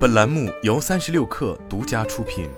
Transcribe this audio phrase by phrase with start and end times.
[0.00, 2.48] 本栏目由三十六氪独家出品。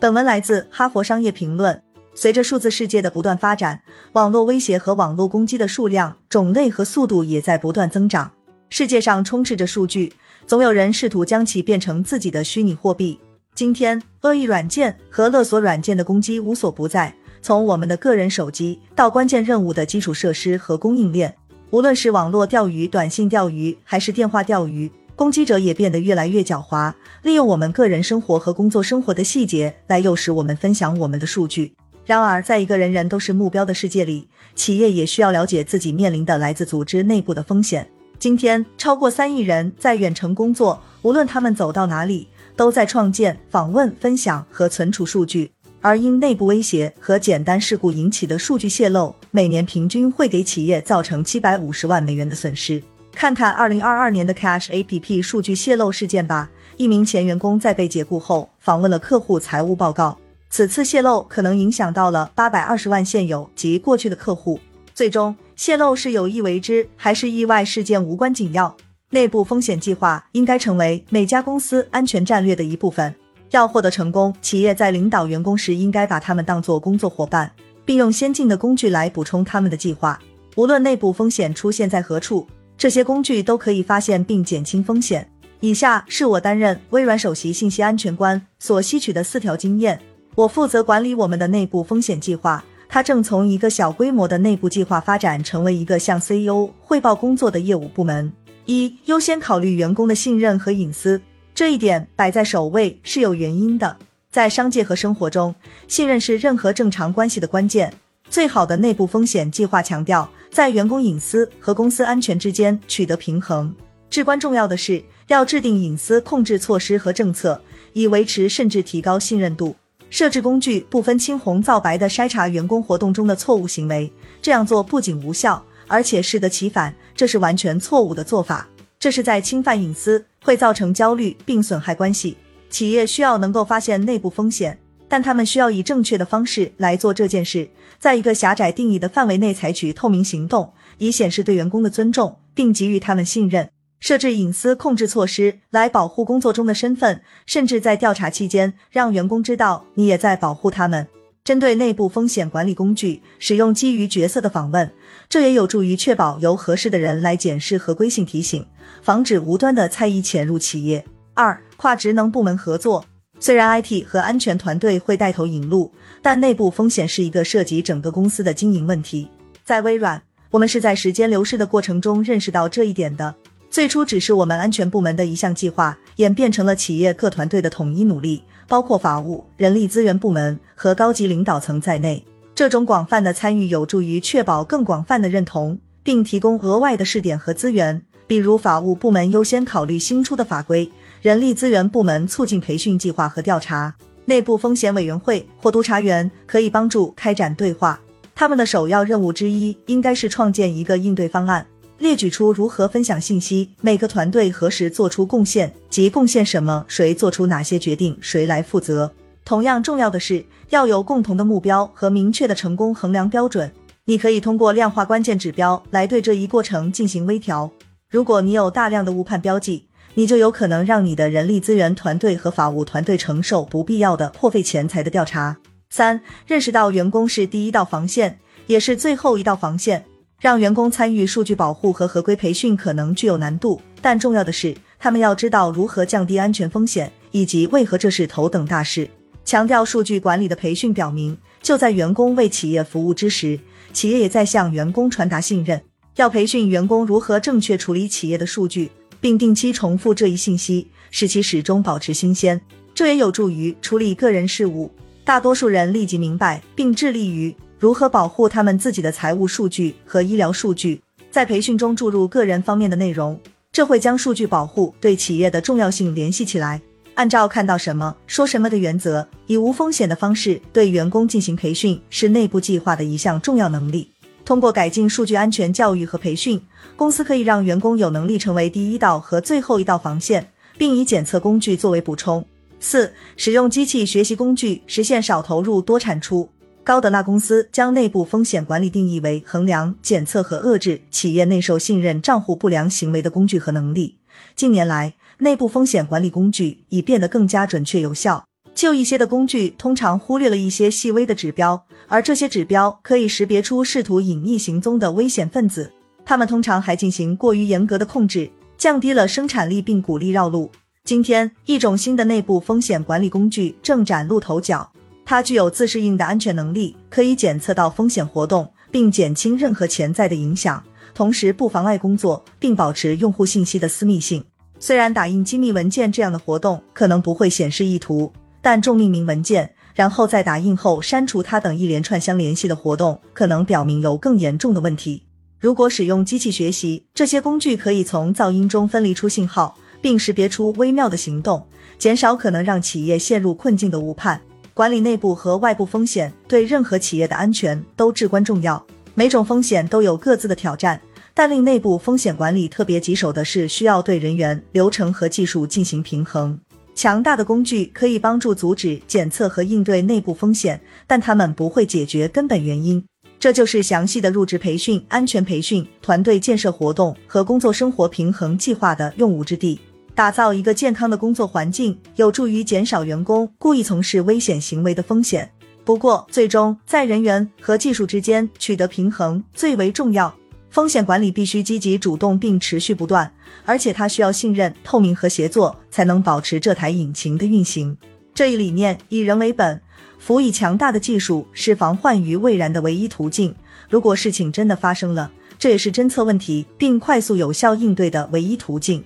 [0.00, 1.76] 本文来自《哈佛商业评论》。
[2.14, 3.82] 随着数字世界的不断发展，
[4.14, 8.32] 网络威胁和网络攻击的数量、种类和速度也在不断增长。
[8.70, 10.14] 世界上充斥着数据，
[10.46, 13.20] 总有人试图将其变成自己的虚拟货币。
[13.54, 21.36] 今天，恶意软件和勒索软件的攻击无所不在，从我们的个人手机到关键任务的基础设施和供应链，
[21.70, 31.74] 无论是网络钓鱼、短信钓鱼，还是电话钓鱼，攻击者也变得越来越狡猾，利用我们个人生活和工作生活的细节来诱使我们分享我们的数据。
[32.06, 37.88] 然而，在一个人人都是目标的世界里，企业也需要了解自己面临的来自组织内部的风险。
[38.18, 42.28] 今天，超过三亿人在远程工作，无论他们走到哪里。
[42.56, 45.50] 都在创建、访问、分享和存储数据，
[45.84, 52.82] 而因内部威胁和简单事故引起的数据泄露，每年平均会给企业造成七百五十万美元的损失。
[53.12, 56.50] 看看二零二二年的 Cash APP 数据泄露事件吧。
[56.78, 60.16] 一名前员工在被解雇后访问了客户财务报告，
[60.48, 64.58] 此次泄露可能影响到了八百二十万现有及过去的客户。
[64.94, 68.74] 最终，泄露是有意为之还是意外事件无关紧要。
[69.10, 73.14] 内部风险计划应该成为每家公司安全战略的一部分。
[73.54, 77.50] 要获得成功，企业在领导员工时应该把他们当作工作伙伴，
[77.84, 80.18] 并用先进的工具来补充他们的计划。
[80.56, 82.46] 无论内部风险出现在何处，
[82.76, 85.28] 这些工具都可以发现并减轻风险。
[85.60, 89.98] 以下是我担任微软首席信息安全官所吸取的四条经验。
[90.34, 98.32] 我负责管理我们的内部风险计划，它正从一个小规模的内部计划发展成为一个向 CEO 汇报工作的业务部门。
[98.66, 101.20] 一优先考虑员工的信任和隐私，
[101.54, 103.96] 这一点摆在首位是有原因的。
[104.28, 105.54] 在商界和生活中，
[105.86, 107.94] 信任是任何正常关系的关键。
[108.28, 113.72] 最好的内部风险计划强调在员工隐私和公司安全之间取得平衡。
[114.10, 117.60] 至关重要的是要制定隐私控制措施和政策，
[117.92, 119.76] 以维持甚至提高信任度。
[120.10, 124.12] 设置工具不分青红皂白的筛查员工活动中的错误行为，
[124.42, 125.64] 这样做不仅无效。
[125.86, 128.66] 而且适得其反，这是完全错误的做法。
[129.04, 132.38] 这是在侵犯隐私，会造成焦虑并损害关系。
[132.70, 134.78] 企业需要能够发现内部风险，
[135.08, 143.68] 但他们需要以正确的方式来做这件事，在一个狭窄定义的范围内采取透明行动，以显示对员工的尊重，并给予他们信任。
[144.00, 151.06] 设置隐私控制措施来保护工作中的身份，甚至在调查期间让员工知道你也在保护他们。
[151.44, 154.90] 针对内部风险管理工具，使用基于角色的访问，
[155.28, 158.66] 这也有助于确保由合适的人来检视合规性提醒，
[159.02, 161.04] 防止无端的猜疑潜入企业。
[161.34, 163.04] 二、跨职能部门合作。
[163.38, 169.28] 虽然 IT 和安全团队会带头引路，但内部风险是一个涉及整个公司的经营问题。
[169.64, 173.34] 在微软，我们是在时间流逝的过程中认识到这一点的。
[173.68, 178.42] 最初只是我们安全部门的一项计划，演变成了企业各团队的统一努力。
[178.66, 188.02] 包括法务、人力资源部门和高级领导层在内，这种广泛的参与有助于确保更广泛的认同，并提供额外的试点和资源。
[188.26, 193.94] 比如，法务部门优先考虑新出的法规，人力资源部门促进培训计划和调查，
[194.24, 198.00] 内部风险委员会或督察员可以帮助开展对话。
[198.34, 201.66] 他们的首要任务之一应该是创建一个应对方案。
[201.98, 209.12] 列举出如何分享信息，每个团队何时做出贡献及贡献什么，谁做出哪些决定，谁来负责。
[209.44, 213.70] 同样重要的是，要有共同的目标和明确的成功衡量标准。
[214.06, 217.70] 你可以通过量化关键指标来对这一过程进行微调。
[218.10, 225.56] 如果你有大量的误判标记，你就有可能让你的人力资源团队和法务团队承受不必要的破费钱财的调查。
[225.90, 230.04] 三、认识到员工是第一道防线，也是最后一道防线。
[230.44, 239.08] 让员工参与数据保护和合规培训可能具有难度，但重要的是，他们要知道如何降低安全风险，以及为何这是头等大事。
[239.42, 243.58] 强调数据管理的培训表明，就在员工为企业服务之时，
[243.94, 245.80] 企业也在向员工传达信任。
[246.16, 248.90] 要培训员工如何正确处理企业的数据，
[249.22, 252.60] 并定期重复这一信息，使其始终保持新鲜。
[252.94, 254.90] 这也有助于处理个人事务。
[255.24, 257.56] 大多数人立即明白并致力于。
[257.78, 261.00] 如何保护他们自己的财务数据和医疗数据？
[261.30, 263.38] 在培训中注入个人方面的内容，
[263.72, 266.80] 这会将数据保护对企业的重要性联系起来。
[267.14, 274.10] 按照看到什么说什么的原则，以无风险的方式对员工进行培训，是内部计划的一项重要能力。
[274.44, 276.60] 通过改进数据安全教育和培训，
[276.96, 282.44] 公司可以让员工有能力成为第一道和最后一道防线，并以检测工具作为补充。
[282.78, 286.48] 四、使用机器学习工具，实现少投入多产出。
[286.84, 294.18] 高德纳公司将内部风险管理定义为衡量、检测和遏制企业内受信任账户不良行为的工具和能力。
[294.54, 298.44] 近年来，内部风险管理工具已变得更加准确有效。
[298.74, 305.90] 旧一些的工具通常忽略了一些细微的指标，而这些指标可以识别出试图隐匿行踪的危险分子。
[306.26, 310.70] 他们通常还进行过于严格的控制，降低了生产力，并鼓励绕路。
[311.04, 314.90] 今天，一种新的内部风险管理工具正崭露头角。
[315.24, 320.82] 它具有自适应的安全能力，可以检测到风险活动，并减轻任何潜在的影响，
[321.14, 324.44] 同时不妨碍工作，并保持用户信息的私密性。
[324.78, 328.30] 虽然打印机密文件这样的活动可能不会显示意图，
[328.60, 335.22] 但重命名文件，然后在打印后删除它等一连串相联系的活动，可能表明有更严重的问题。
[335.58, 341.66] 如果使用机器学习，这些工具可以从噪音中分离出信号，并识别出微妙的行动，
[341.96, 344.38] 减少可能让企业陷入困境的误判。
[344.74, 348.84] 管理内部和外部风险对任何企业的安全都至关重要。
[349.14, 351.00] 每种风险都有各自的挑战，
[351.32, 356.58] 但令内部风险管理特别棘手的是，需要对人员、流程和技术进行平衡。
[356.92, 363.04] 强大的工具可以帮助阻止、检测和应对内部风险，但它们不会解决根本原因。
[363.38, 369.78] 这就是详细的入职培训、安全培训、团队建设活动和工作生活平衡计划的用武之地。
[370.14, 375.50] 打造一个健康的工作环境，有助于减少员工故意从事危险行为的风险。
[375.84, 380.32] 不过，最终在人员和技术之间取得平衡最为重要。
[380.70, 383.30] 风险管理必须积极主动并持续不断，
[383.64, 387.96] 而且它需要信任、透明和协作，才能保持这台引擎的运行。
[388.32, 389.80] 这一理念以人为本，
[390.18, 393.54] 辅以强大的技术，是防患于未然的唯一途径。
[393.88, 399.04] 如果事情真的发生了，这也是侦测问题并快速有效应对的唯一途径。